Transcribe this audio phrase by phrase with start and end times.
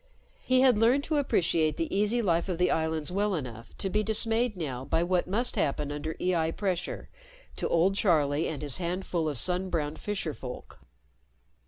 [0.41, 4.01] He had learned to appreciate the easy life of the islands well enough to be
[4.01, 7.07] dismayed now by what must happen under EI pressure
[7.57, 10.79] to old Charlie and his handful of sun browned fisherfolk.